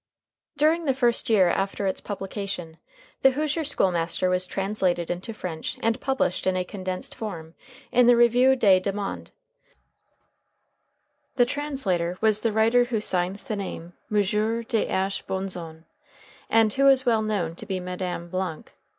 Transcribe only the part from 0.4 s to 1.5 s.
During the first year